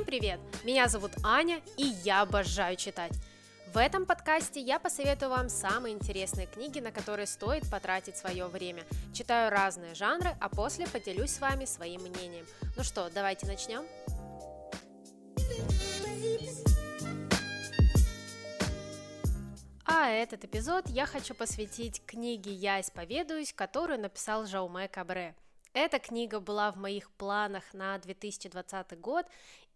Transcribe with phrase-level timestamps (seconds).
[0.00, 0.40] Всем привет!
[0.64, 3.12] Меня зовут Аня, и я обожаю читать.
[3.74, 8.84] В этом подкасте я посоветую вам самые интересные книги, на которые стоит потратить свое время.
[9.12, 12.46] Читаю разные жанры, а после поделюсь с вами своим мнением.
[12.78, 13.84] Ну что, давайте начнем?
[19.84, 25.34] А этот эпизод я хочу посвятить книге «Я исповедуюсь», которую написал Жауме Кабре.
[25.72, 29.26] Эта книга была в моих планах на 2020 год,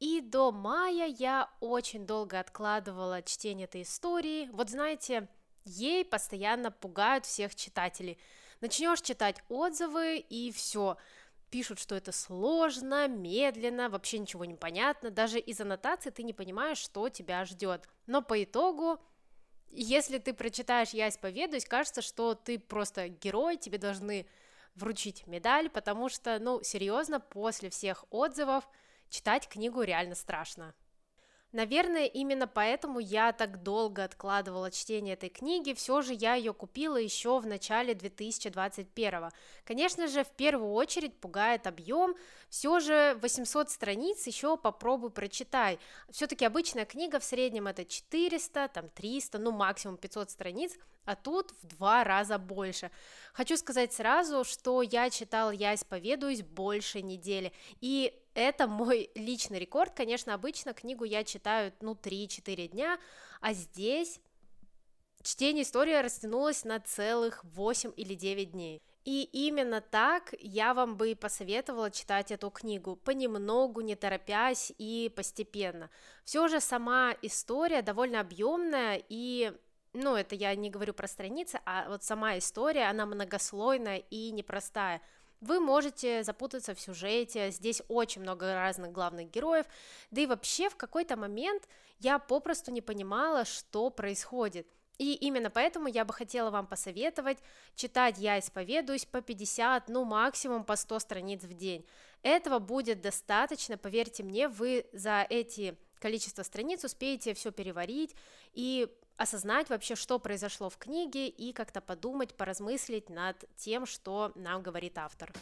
[0.04, 4.50] и до мая я очень долго откладывала чтение этой истории.
[4.52, 5.28] Вот знаете,
[5.64, 8.18] ей постоянно пугают всех читателей.
[8.60, 10.98] Начнешь читать отзывы, и все.
[11.48, 15.10] Пишут, что это сложно, медленно, вообще ничего не понятно.
[15.10, 17.88] Даже из аннотации ты не понимаешь, что тебя ждет.
[18.06, 19.00] Но по итогу
[19.70, 24.28] если ты прочитаешь «Я исповедуюсь», кажется, что ты просто герой, тебе должны
[24.74, 28.68] вручить медаль, потому что, ну, серьезно, после всех отзывов
[29.08, 30.74] читать книгу реально страшно.
[31.54, 36.96] Наверное, именно поэтому я так долго откладывала чтение этой книги, все же я ее купила
[36.96, 39.30] еще в начале 2021.
[39.62, 42.16] Конечно же, в первую очередь пугает объем,
[42.48, 45.78] все же 800 страниц еще попробуй прочитай.
[46.10, 50.72] Все-таки обычная книга в среднем это 400, там 300, ну максимум 500 страниц,
[51.04, 52.90] а тут в два раза больше.
[53.32, 59.94] Хочу сказать сразу, что я читала «Я исповедуюсь» больше недели, и это мой личный рекорд,
[59.94, 62.98] конечно, обычно книгу я читаю, ну, 3-4 дня,
[63.40, 64.20] а здесь
[65.22, 68.82] чтение истории растянулось на целых 8 или 9 дней.
[69.04, 75.12] И именно так я вам бы и посоветовала читать эту книгу, понемногу, не торопясь и
[75.14, 75.90] постепенно.
[76.24, 79.52] Все же сама история довольно объемная и
[79.94, 85.00] ну, это я не говорю про страницы, а вот сама история, она многослойная и непростая.
[85.44, 89.66] Вы можете запутаться в сюжете, здесь очень много разных главных героев,
[90.10, 91.68] да и вообще в какой-то момент
[91.98, 94.66] я попросту не понимала, что происходит.
[94.96, 97.38] И именно поэтому я бы хотела вам посоветовать
[97.74, 101.84] читать «Я исповедуюсь» по 50, ну максимум по 100 страниц в день.
[102.22, 108.14] Этого будет достаточно, поверьте мне, вы за эти количество страниц успеете все переварить
[108.54, 114.62] и осознать вообще, что произошло в книге и как-то подумать, поразмыслить над тем, что нам
[114.62, 115.32] говорит автор.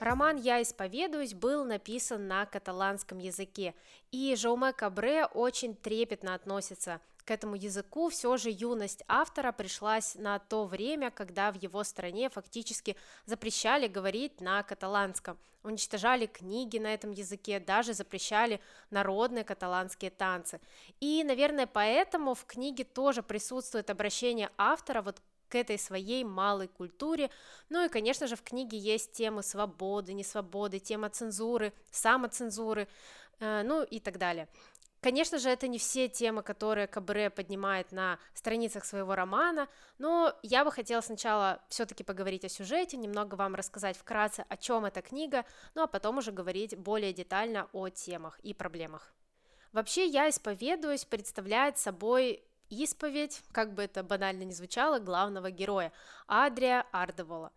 [0.00, 3.74] Роман «Я исповедуюсь» был написан на каталанском языке,
[4.12, 10.38] и Жауме Кабре очень трепетно относится к этому языку, все же юность автора пришлась на
[10.38, 12.96] то время, когда в его стране фактически
[13.26, 20.58] запрещали говорить на каталанском, уничтожали книги на этом языке, даже запрещали народные каталанские танцы.
[21.00, 27.28] И, наверное, поэтому в книге тоже присутствует обращение автора вот к этой своей малой культуре.
[27.68, 32.88] Ну и, конечно же, в книге есть темы свободы, несвободы, тема цензуры, самоцензуры,
[33.40, 34.48] э, ну и так далее.
[35.00, 40.64] Конечно же, это не все темы, которые Кабре поднимает на страницах своего романа, но я
[40.64, 45.44] бы хотела сначала все-таки поговорить о сюжете, немного вам рассказать вкратце, о чем эта книга,
[45.74, 49.12] ну а потом уже говорить более детально о темах и проблемах.
[49.72, 55.92] Вообще, я исповедуюсь представляет собой исповедь, как бы это банально не звучало, главного героя,
[56.26, 57.52] Адрия Ардевола.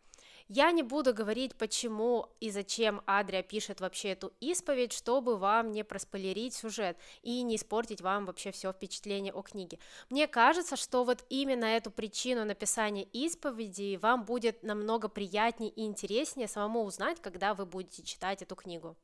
[0.53, 5.85] Я не буду говорить, почему и зачем Адрия пишет вообще эту исповедь, чтобы вам не
[5.85, 9.79] проспойлерить сюжет и не испортить вам вообще все впечатление о книге.
[10.09, 16.49] Мне кажется, что вот именно эту причину написания исповеди вам будет намного приятнее и интереснее
[16.49, 18.97] самому узнать, когда вы будете читать эту книгу.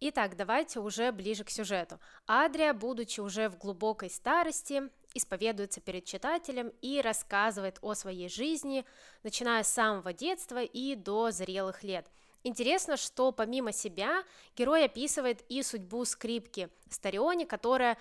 [0.00, 2.00] Итак, давайте уже ближе к сюжету.
[2.26, 8.84] Адрия, будучи уже в глубокой старости, исповедуется перед читателем и рассказывает о своей жизни,
[9.22, 12.10] начиная с самого детства и до зрелых лет.
[12.42, 14.24] Интересно, что помимо себя
[14.56, 17.98] герой описывает и судьбу скрипки Стариони, которая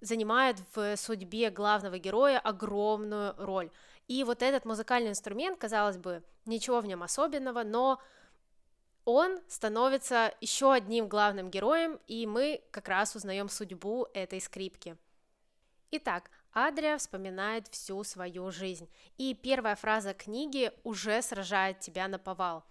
[0.00, 3.70] занимает в судьбе главного героя огромную роль.
[4.08, 8.00] И вот этот музыкальный инструмент, казалось бы, ничего в нем особенного, но
[9.04, 14.96] он становится еще одним главным героем, и мы как раз узнаем судьбу этой скрипки.
[15.90, 18.88] Итак, Адрия вспоминает всю свою жизнь,
[19.18, 22.64] и первая фраза книги уже сражает тебя на повал.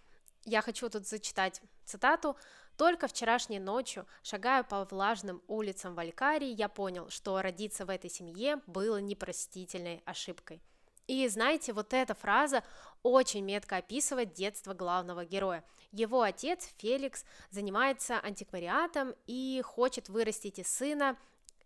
[0.43, 2.35] Я хочу тут зачитать цитату.
[2.77, 8.61] «Только вчерашней ночью, шагая по влажным улицам Валькарии, я понял, что родиться в этой семье
[8.67, 10.61] было непростительной ошибкой».
[11.07, 12.63] И знаете, вот эта фраза
[13.03, 15.63] очень метко описывает детство главного героя.
[15.91, 21.15] Его отец Феликс занимается антиквариатом и хочет вырастить из сына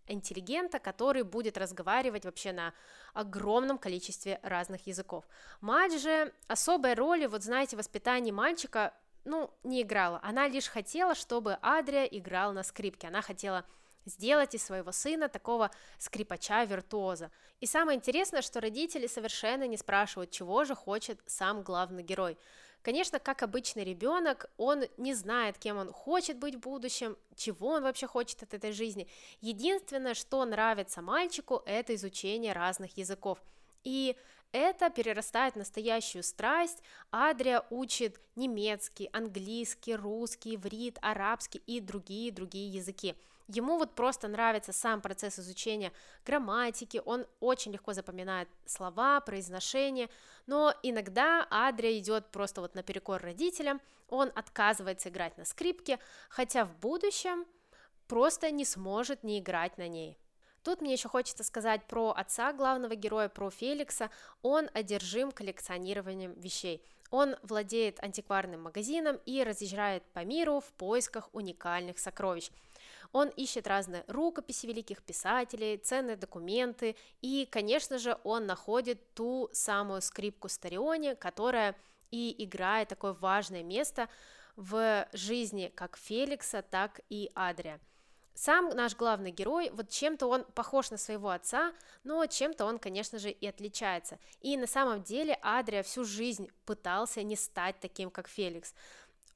[0.10, 2.74] интеллигента, который будет разговаривать вообще на
[3.14, 5.26] огромном количестве разных языков.
[5.62, 8.94] Мать же особой роли, вот знаете, в воспитании мальчика
[9.26, 13.66] ну, не играла, она лишь хотела, чтобы Адрия играл на скрипке, она хотела
[14.06, 17.32] сделать из своего сына такого скрипача-виртуоза.
[17.60, 22.38] И самое интересное, что родители совершенно не спрашивают, чего же хочет сам главный герой.
[22.82, 27.84] Конечно, как обычный ребенок, он не знает, кем он хочет быть в будущем, чего он
[27.84, 29.08] вообще хочет от этой жизни.
[29.42, 33.42] Единственное, что нравится мальчику, это изучение разных языков.
[33.84, 34.16] И
[34.52, 36.82] это перерастает в настоящую страсть.
[37.12, 43.16] Адрия учит немецкий, английский, русский, иврит, арабский и другие-другие языки.
[43.52, 45.92] Ему вот просто нравится сам процесс изучения
[46.24, 50.08] грамматики, он очень легко запоминает слова, произношение,
[50.46, 55.98] но иногда Адрия идет просто вот наперекор родителям, он отказывается играть на скрипке,
[56.30, 57.48] хотя в будущем
[58.08, 60.20] просто не сможет не играть на ней.
[60.64, 64.12] Тут мне еще хочется сказать про отца главного героя, про Феликса.
[64.44, 66.86] Он одержим коллекционированием вещей.
[67.10, 72.52] Он владеет антикварным магазином и разъезжает по миру в поисках уникальных сокровищ.
[73.12, 80.02] Он ищет разные рукописи великих писателей, ценные документы, и, конечно же, он находит ту самую
[80.02, 81.76] скрипку Стариони, которая
[82.12, 84.10] и играет такое важное место
[84.56, 87.80] в жизни как Феликса, так и Адрия.
[88.36, 91.74] Сам наш главный герой, вот чем-то он похож на своего отца,
[92.06, 94.18] но чем-то он, конечно же, и отличается.
[94.40, 98.74] И на самом деле Адрия всю жизнь пытался не стать таким, как Феликс.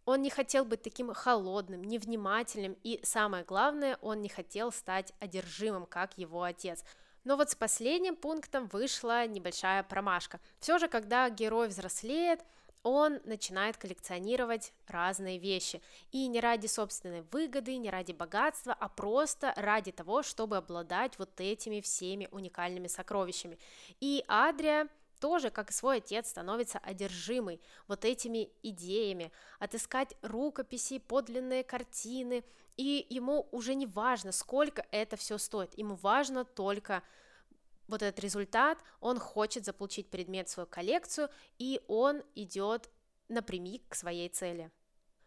[0.06, 5.86] Он не хотел быть таким холодным, невнимательным, и самое главное, он не хотел стать одержимым,
[5.86, 6.84] как его отец.
[7.24, 10.42] Но вот с последним пунктом вышла небольшая промашка.
[10.60, 12.42] Все же, когда герой взрослеет,
[12.84, 15.82] он начинает коллекционировать разные вещи.
[16.12, 21.40] И не ради собственной выгоды, не ради богатства, а просто ради того, чтобы обладать вот
[21.40, 23.58] этими всеми уникальными сокровищами.
[24.02, 24.90] И Адрия
[25.24, 32.44] тоже, как и свой отец, становится одержимой вот этими идеями, отыскать рукописи, подлинные картины,
[32.76, 37.04] и ему уже не важно, сколько это все стоит, ему важно только
[37.88, 42.90] вот этот результат, он хочет заполучить предмет в свою коллекцию, и он идет
[43.30, 44.72] напрямик к своей цели.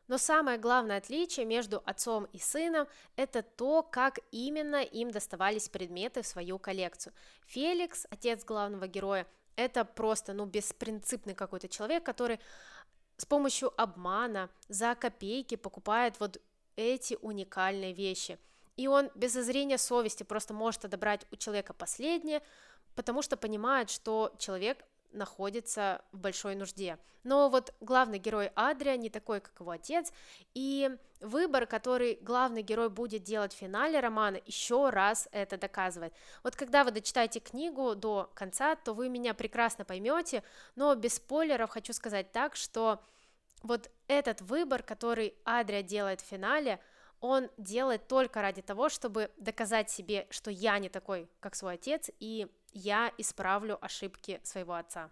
[0.09, 6.21] Но самое главное отличие между отцом и сыном– это то, как именно им доставались предметы
[6.21, 7.15] в свою коллекцию.
[7.47, 9.27] Феликс, отец главного героя,
[9.57, 12.41] это просто, ну, беспринципный какой-то человек, который
[13.17, 16.41] с помощью обмана за копейки покупает вот
[16.77, 18.39] эти уникальные вещи.
[18.77, 22.43] И он без зазрения совести просто может отобрать у человека последнее,
[22.95, 24.85] потому что понимает, что человек
[25.17, 26.99] находится в большой нужде.
[27.25, 30.13] Но вот главный герой Адрия не такой, как его отец,
[30.55, 36.15] и выбор, который главный герой будет делать в финале романа, еще раз это доказывает.
[36.45, 40.45] Вот когда вы дочитаете книгу до конца, то вы меня прекрасно поймете,
[40.77, 43.01] но без спойлеров хочу сказать так, что
[43.63, 46.79] вот этот выбор, который Адрия делает в финале,
[47.21, 52.11] он делает только ради того, чтобы доказать себе, что я не такой, как свой отец,
[52.21, 55.11] и я исправлю ошибки своего отца.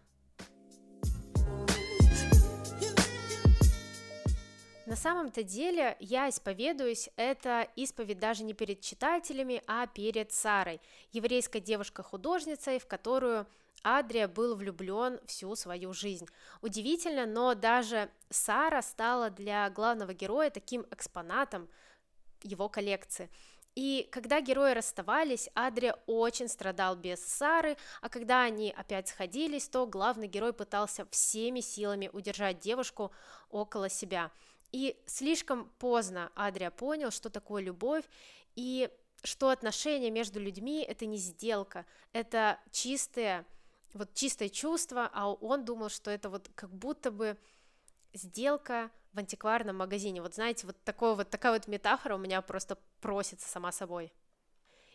[4.86, 10.78] На самом-то деле я исповедуюсь, это исповедь даже не перед читателями, а перед Сарой,
[11.12, 13.46] еврейской девушкой-художницей, в которую
[13.82, 16.26] Адрия был влюблен всю свою жизнь.
[16.60, 21.68] Удивительно, но даже Сара стала для главного героя таким экспонатом
[22.42, 23.30] его коллекции–
[23.74, 29.86] и когда герои расставались, Адрия очень страдал без Сары, а когда они опять сходились, то
[29.86, 33.10] главный герой пытался всеми силами удержать девушку
[33.50, 34.30] около себя.
[34.70, 38.04] И слишком поздно Адрия понял, что такое любовь,
[38.54, 38.90] и
[39.24, 43.44] что отношения между людьми это не сделка, это чистое,
[43.92, 47.36] вот чистое чувство, а он думал, что это вот как будто бы
[48.12, 50.20] сделка в антикварном магазине.
[50.20, 54.12] Вот знаете, вот, такой вот такая вот метафора у меня просто просится сама собой.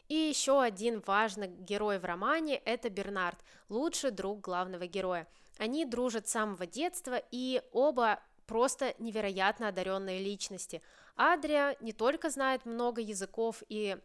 [0.08, 3.38] И еще один важный герой в романе– это Бернард,
[3.70, 5.28] лучший друг главного героя.
[5.60, 10.82] Они дружат с самого детства, и оба просто невероятно одаренные личности.
[11.16, 13.98] Адрия не только знает много языков и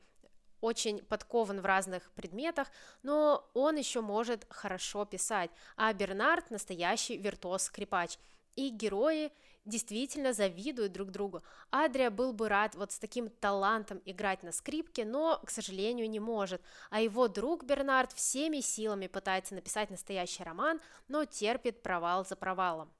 [0.60, 2.68] очень подкован в разных предметах,
[3.02, 8.18] но он еще может хорошо писать, а Бернард настоящий виртуоз-скрипач.
[8.56, 9.32] И герои
[9.64, 11.42] действительно завидуют друг другу.
[11.70, 16.20] Адрия был бы рад вот с таким талантом играть на скрипке, но, к сожалению, не
[16.20, 16.62] может.
[16.90, 22.92] А его друг Бернард всеми силами пытается написать настоящий роман, но терпит провал за провалом.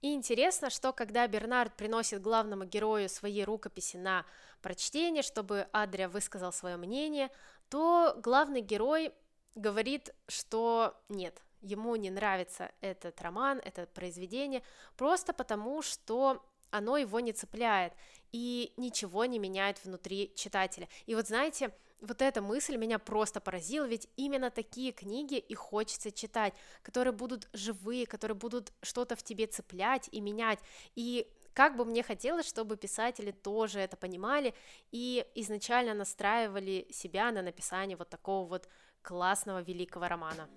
[0.00, 4.24] И интересно, что когда Бернард приносит главному герою свои рукописи на
[4.62, 7.30] прочтение, чтобы Адрия высказал свое мнение,
[7.68, 9.12] то главный герой
[9.56, 14.62] говорит, что нет, ему не нравится этот роман, это произведение,
[14.96, 17.92] просто потому что оно его не цепляет
[18.32, 20.88] и ничего не меняет внутри читателя.
[21.06, 26.12] И вот знаете, вот эта мысль меня просто поразила, ведь именно такие книги и хочется
[26.12, 30.60] читать, которые будут живые, которые будут что-то в тебе цеплять и менять.
[30.94, 34.54] И как бы мне хотелось, чтобы писатели тоже это понимали
[34.92, 38.68] и изначально настраивали себя на написание вот такого вот
[39.02, 40.48] классного великого романа.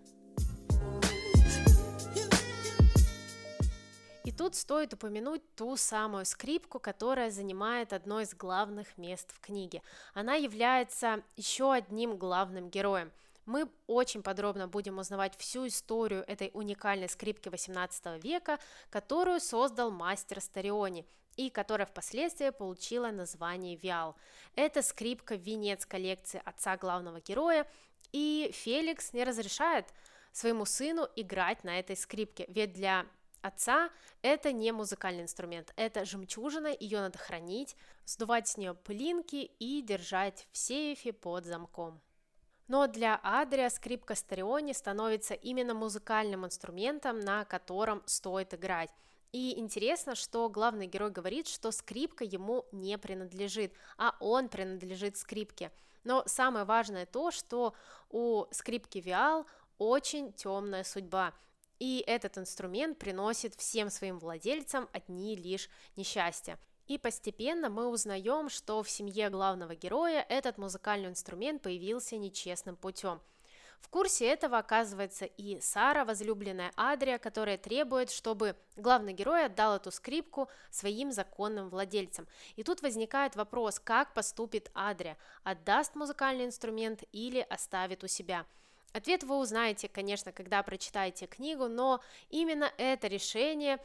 [4.23, 9.81] И тут стоит упомянуть ту самую скрипку, которая занимает одно из главных мест в книге.
[10.13, 13.11] Она является еще одним главным героем.
[13.47, 18.59] Мы очень подробно будем узнавать всю историю этой уникальной скрипки 18 века,
[18.91, 24.15] которую создал мастер Стариони и которая впоследствии получила название Виал.
[24.55, 27.65] Это скрипка венец коллекции отца главного героя,
[28.11, 29.87] и Феликс не разрешает
[30.31, 33.07] своему сыну играть на этой скрипке, ведь для
[33.41, 33.89] отца
[34.21, 40.48] это не музыкальный инструмент, это жемчужина, ее надо хранить, сдувать с нее пылинки и держать
[40.51, 42.01] в сейфе под замком.
[42.67, 48.89] Но для Адрия скрипка Стариони становится именно музыкальным инструментом, на котором стоит играть.
[49.33, 55.71] И интересно, что главный герой говорит, что скрипка ему не принадлежит, а он принадлежит скрипке.
[56.03, 57.74] Но самое важное то, что
[58.10, 59.45] у скрипки Виал
[59.77, 61.33] очень темная судьба,
[61.81, 66.59] и этот инструмент приносит всем своим владельцам одни лишь несчастья.
[66.85, 73.19] И постепенно мы узнаем, что в семье главного героя этот музыкальный инструмент появился нечестным путем.
[73.79, 79.89] В курсе этого оказывается и Сара, возлюбленная Адрия, которая требует, чтобы главный герой отдал эту
[79.89, 82.27] скрипку своим законным владельцам.
[82.57, 88.45] И тут возникает вопрос, как поступит Адрия, отдаст музыкальный инструмент или оставит у себя–
[88.93, 93.79] Ответ вы узнаете, конечно, когда прочитаете книгу, но именно это решение,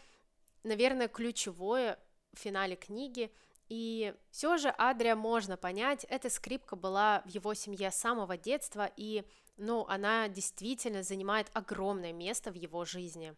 [0.64, 1.98] наверное, ключевое
[2.32, 3.32] в финале книги.
[3.68, 8.90] И все же Адрия можно понять, эта скрипка была в его семье с самого детства,
[8.96, 9.25] и
[9.56, 13.34] ну, она действительно занимает огромное место в его жизни.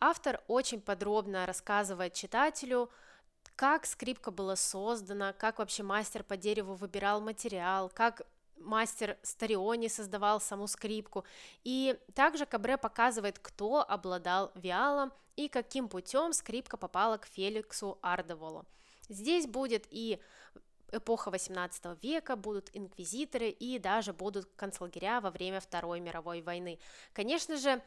[0.00, 2.90] Автор очень подробно рассказывает читателю,
[3.54, 8.22] как скрипка была создана, как вообще мастер по дереву выбирал материал, как
[8.64, 11.24] мастер Стариони создавал саму скрипку.
[11.64, 18.64] И также Кабре показывает, кто обладал виалом и каким путем скрипка попала к Феликсу Ардеволу.
[19.08, 20.20] Здесь будет и
[20.92, 26.78] эпоха 18 века, будут инквизиторы и даже будут концлагеря во время Второй мировой войны.
[27.12, 27.82] Конечно же,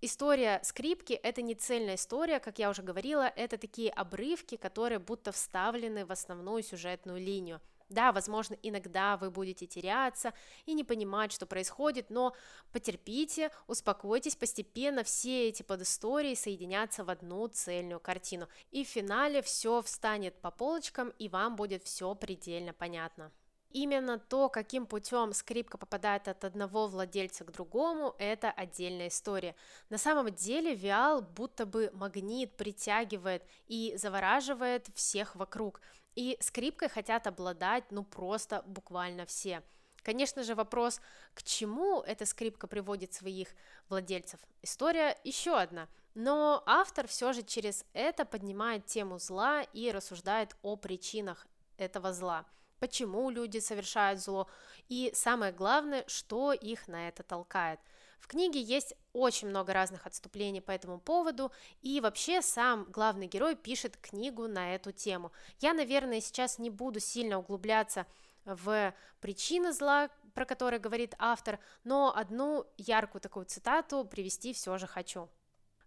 [0.00, 5.32] История скрипки– это не цельная история, как я уже говорила, это такие обрывки, которые будто
[5.32, 7.60] вставлены в основную сюжетную линию.
[7.88, 10.34] Да, возможно, иногда вы будете теряться
[10.66, 12.34] и не понимать, что происходит, но
[12.70, 18.46] потерпите, успокойтесь, постепенно все эти подистории соединятся в одну цельную картину.
[18.70, 23.32] И в финале все встанет по полочкам, и вам будет все предельно понятно.
[23.70, 29.54] Именно то, каким путем скрипка попадает от одного владельца к другому, это отдельная история.
[29.90, 35.82] На самом деле Виал будто бы магнит притягивает и завораживает всех вокруг.
[36.18, 39.62] И скрипкой хотят обладать, ну, просто буквально все.
[40.02, 41.00] Конечно же, вопрос,
[41.32, 43.46] к чему эта скрипка приводит своих
[43.88, 44.40] владельцев.
[44.60, 45.86] История еще одна.
[46.16, 51.46] Но автор все же через это поднимает тему зла и рассуждает о причинах
[51.76, 52.46] этого зла.
[52.80, 54.48] Почему люди совершают зло
[54.88, 57.78] и самое главное, что их на это толкает–
[58.18, 63.56] в книге есть очень много разных отступлений по этому поводу, и вообще сам главный герой
[63.56, 65.32] пишет книгу на эту тему.
[65.60, 68.06] Я, наверное, сейчас не буду сильно углубляться
[68.44, 74.86] в причины зла, про которые говорит автор, но одну яркую такую цитату привести все же
[74.86, 75.28] хочу.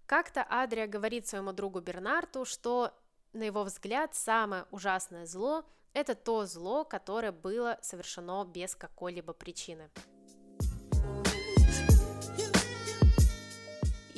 [0.06, 2.94] Как-то Адрия говорит своему другу Бернарту, что,
[3.34, 9.90] на его взгляд, самое ужасное зло– это то зло, которое было совершено без какой-либо причины.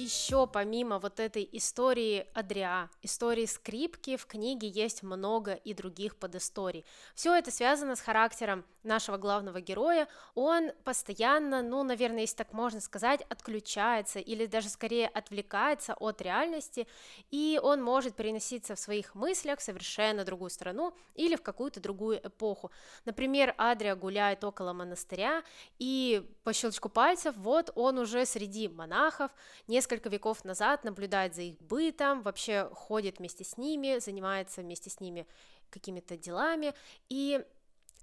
[0.03, 6.85] Еще помимо вот этой истории Адриа, истории скрипки, в книге есть много и других подисторий.
[7.15, 10.07] Все это связано с характером нашего главного героя.
[10.35, 16.87] Он постоянно, ну, наверное, если так можно сказать, отключается или даже скорее отвлекается от реальности,
[17.31, 22.19] и он может переноситься в своих мыслях в совершенно другую страну или в какую-то другую
[22.25, 22.71] эпоху.
[23.05, 25.43] Например, Адрия гуляет около монастыря,
[25.79, 29.31] и по щелчку пальцев вот он уже среди монахов,
[29.67, 34.89] несколько несколько веков назад наблюдает за их бытом, вообще ходит вместе с ними, занимается вместе
[34.89, 35.27] с ними
[35.69, 36.73] какими-то делами,
[37.09, 37.43] и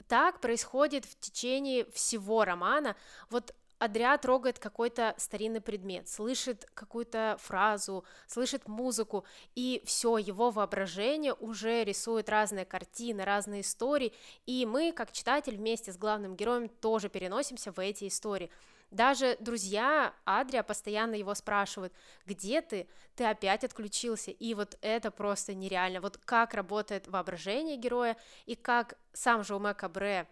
[0.09, 2.97] так происходит в течение всего романа.
[3.29, 11.33] Вот Адря трогает какой-то старинный предмет, слышит какую-то фразу, слышит музыку, и все, его воображение
[11.33, 14.13] уже рисует разные картины, разные истории,
[14.47, 18.51] и мы, как читатель, вместе с главным героем тоже переносимся в эти истории.
[18.91, 21.93] Даже друзья Адрия постоянно его спрашивают,
[22.27, 22.89] где ты?
[23.15, 24.33] Ты опять отключился.
[24.33, 26.01] И вот это просто нереально.
[26.01, 28.17] Вот как работает воображение героя
[28.47, 30.27] и как сам Жауме Кабре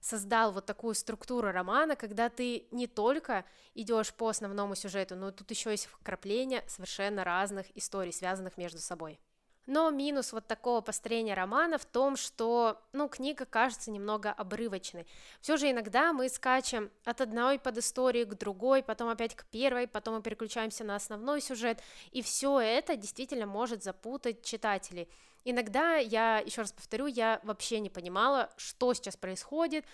[0.00, 5.50] создал вот такую структуру романа, когда ты не только идешь по основному сюжету, но тут
[5.50, 9.20] еще есть вкрапления совершенно разных историй, связанных между собой.
[9.66, 15.06] Но минус вот такого построения романа в том, что, ну, книга кажется немного обрывочной.
[15.40, 19.86] Все же иногда мы скачем от одной под истории к другой, потом опять к первой,
[19.86, 25.08] потом мы переключаемся на основной сюжет, и все это действительно может запутать читателей.
[25.44, 29.84] Иногда, я еще раз повторю, я вообще не понимала, что сейчас происходит,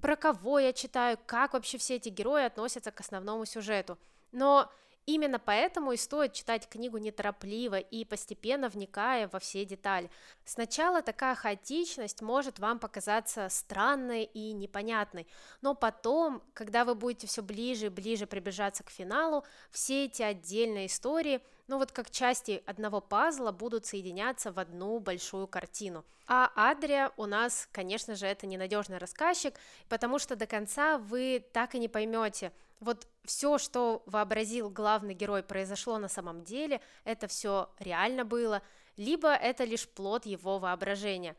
[0.00, 3.96] про кого я читаю, как вообще все эти герои относятся к основному сюжету.
[4.32, 4.70] Но
[5.06, 10.10] Именно поэтому и стоит читать книгу неторопливо и постепенно вникая во все детали.
[10.46, 15.26] Сначала такая хаотичность может вам показаться странной и непонятной,
[15.60, 20.86] но потом, когда вы будете все ближе и ближе приближаться к финалу, все эти отдельные
[20.86, 26.04] истории, ну вот как части одного пазла будут соединяться в одну большую картину.
[26.26, 29.54] А Адрия у нас, конечно же, это ненадежный рассказчик,
[29.90, 35.42] потому что до конца вы так и не поймете, вот все, что вообразил главный герой,
[35.42, 38.62] произошло на самом деле, это все реально было,
[38.96, 41.36] либо это лишь плод его воображения.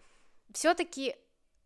[0.52, 1.16] Все-таки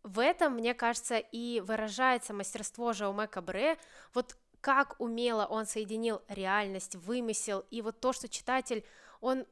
[0.03, 3.77] в этом, мне кажется, и выражается мастерство Жауме Кабре,
[4.13, 8.85] вот как умело он соединил реальность, вымысел, и вот то, что читатель,
[9.21, 9.45] он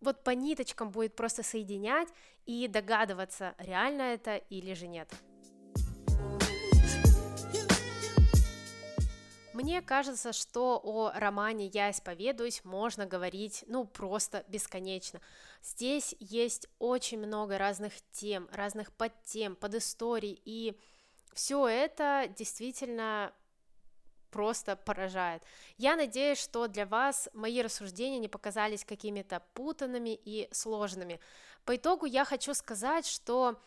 [0.00, 2.08] вот по ниточкам будет просто соединять
[2.44, 5.08] и догадываться, реально это или же нет.
[9.52, 15.20] Мне кажется, что о романе «Я исповедуюсь» можно говорить, ну, просто бесконечно.
[15.62, 20.78] Здесь есть очень много разных тем, разных подтем, подисторий, и
[21.34, 23.32] все это действительно
[24.30, 25.42] просто поражает.
[25.76, 31.20] Я надеюсь, что для вас мои рассуждения не показались какими-то путанными и сложными.
[31.66, 33.60] По итогу я хочу сказать, что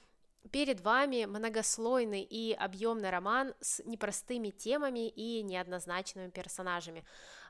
[0.51, 7.03] Перед вами многослойный и объемный роман с непростыми темами и неоднозначными персонажами.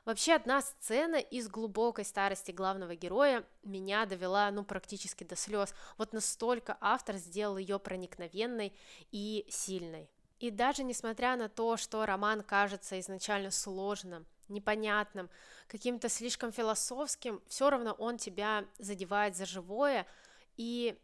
[0.06, 5.74] Вообще одна сцена из глубокой старости главного героя меня довела, ну, практически до слез.
[5.98, 8.72] Вот настолько автор сделал ее проникновенной
[9.12, 10.08] и сильной.
[10.38, 15.28] И даже несмотря на то, что роман кажется изначально сложным, непонятным,
[15.66, 20.06] каким-то слишком философским, все равно он тебя задевает за живое,
[20.56, 20.98] и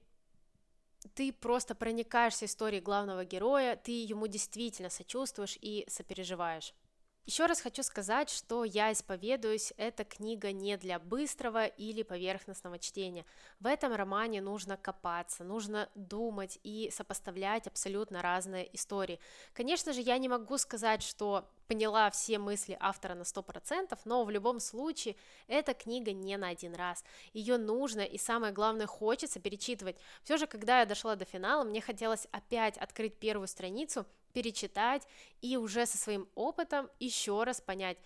[1.14, 6.74] ты просто проникаешься историей главного героя, ты ему действительно сочувствуешь и сопереживаешь.
[7.24, 13.24] Еще раз хочу сказать, что «Я исповедуюсь»— это книга не для быстрого или поверхностного чтения.
[13.60, 19.20] В этом романе нужно копаться, нужно думать и сопоставлять абсолютно разные истории.
[19.52, 24.30] Конечно же, я не могу сказать, что поняла все мысли автора на 100%, но в
[24.30, 25.14] любом случае
[25.46, 27.04] эта книга не на один раз.
[27.32, 29.96] Ее нужно и самое главное хочется перечитывать.
[30.24, 35.06] Все же, когда я дошла до финала, мне хотелось опять открыть первую страницу перечитать
[35.40, 37.98] и уже со своим опытом еще раз понять,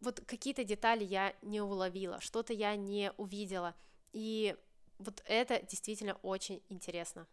[0.00, 3.74] вот какие-то детали я не уловила, что-то я не увидела,
[4.12, 4.56] и
[4.98, 7.26] вот это действительно очень интересно.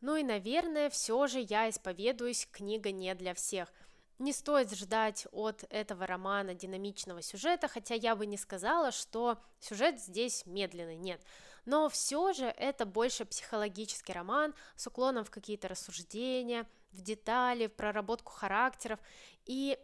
[0.00, 3.72] Ну и, наверное, все же я исповедуюсь, книга не для всех.
[4.18, 10.00] Не стоит ждать от этого романа динамичного сюжета, хотя я бы не сказала, что сюжет
[10.00, 11.20] здесь медленный, нет
[11.64, 17.72] но все же это больше психологический роман с уклоном в какие-то рассуждения, в детали, в
[17.72, 18.98] проработку характеров,
[19.44, 19.78] и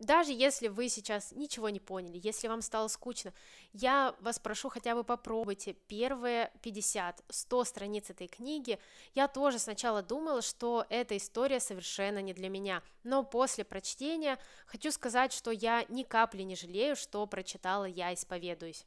[0.00, 3.34] даже если вы сейчас ничего не поняли, если вам стало скучно,
[3.74, 8.78] я вас прошу хотя бы попробуйте первые 50-100 страниц этой книги.
[9.14, 14.90] Я тоже сначала думала, что эта история совершенно не для меня, но после прочтения хочу
[14.90, 18.86] сказать, что я ни капли не жалею, что прочитала «Я исповедуюсь».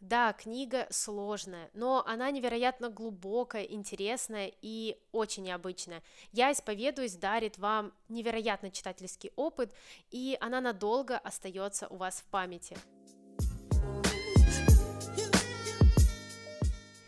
[0.00, 6.04] Да, книга сложная, но она невероятно глубокая, интересная и очень необычная.
[6.30, 9.74] Я исповедуюсь дарит вам невероятный читательский опыт,
[10.12, 12.76] и она надолго остается у вас в памяти.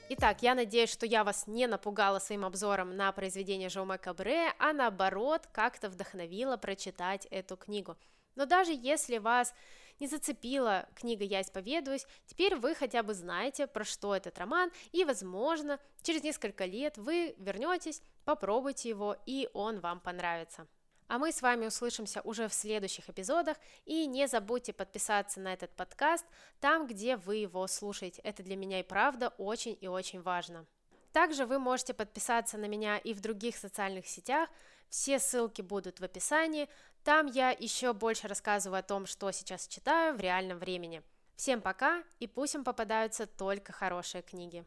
[0.08, 4.72] Итак, я надеюсь, что я вас не напугала своим обзором на произведение Жоуме Кабре, а
[4.72, 7.96] наоборот, как-то вдохновила прочитать эту книгу.
[8.34, 9.54] Но даже если вас
[10.00, 15.04] не зацепила книга «Я исповедуюсь», теперь вы хотя бы знаете, про что этот роман, и,
[15.04, 20.66] возможно, через несколько лет вы вернетесь, попробуйте его, и он вам понравится.
[21.10, 23.56] А мы с вами услышимся уже в следующих эпизодах.
[23.84, 26.24] И не забудьте подписаться на этот подкаст
[26.60, 28.22] там, где вы его слушаете.
[28.22, 30.66] Это для меня и правда очень и очень важно.
[31.12, 34.48] Также вы можете подписаться на меня и в других социальных сетях.
[34.88, 36.68] Все ссылки будут в описании.
[37.04, 41.02] Там я еще больше рассказываю о том, что сейчас читаю в реальном времени.
[41.36, 44.64] Всем пока, и пусть им попадаются только хорошие книги.